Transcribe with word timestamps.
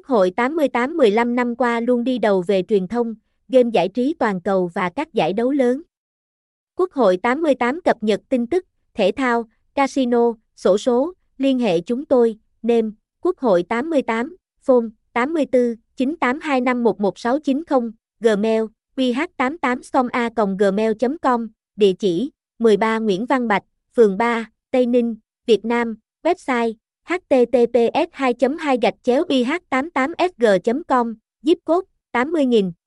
Quốc 0.00 0.06
hội 0.06 0.30
88 0.30 0.96
15 0.96 1.34
năm 1.34 1.56
qua 1.56 1.80
luôn 1.80 2.04
đi 2.04 2.18
đầu 2.18 2.42
về 2.42 2.62
truyền 2.68 2.88
thông, 2.88 3.14
game 3.48 3.70
giải 3.72 3.88
trí 3.88 4.14
toàn 4.18 4.40
cầu 4.40 4.70
và 4.74 4.90
các 4.90 5.12
giải 5.12 5.32
đấu 5.32 5.50
lớn. 5.50 5.82
Quốc 6.74 6.92
hội 6.92 7.16
88 7.16 7.80
cập 7.84 7.96
nhật 8.00 8.20
tin 8.28 8.46
tức, 8.46 8.64
thể 8.94 9.12
thao, 9.16 9.44
casino, 9.74 10.32
sổ 10.56 10.78
số, 10.78 11.12
liên 11.38 11.58
hệ 11.58 11.80
chúng 11.80 12.04
tôi, 12.04 12.38
nêm, 12.62 12.94
Quốc 13.22 13.38
hội 13.38 13.62
88, 13.62 14.36
phone, 14.62 14.86
84 15.12 15.74
98251160, 15.96 17.92
Gmail, 18.20 18.62
qh88soma.gmail.com, 18.96 21.48
địa 21.76 21.92
chỉ, 21.98 22.30
13 22.58 22.98
Nguyễn 22.98 23.26
Văn 23.26 23.48
Bạch, 23.48 23.64
phường 23.96 24.18
3, 24.18 24.50
Tây 24.70 24.86
Ninh, 24.86 25.16
Việt 25.46 25.64
Nam, 25.64 25.96
website, 26.22 26.72
https 27.10 28.10
2 28.14 28.78
2 29.04 29.24
bih 29.28 29.46
88 29.50 30.14
sg 30.30 30.44
com 30.90 31.06
zip 31.42 31.58
code 31.66 31.86
80000 32.12 32.79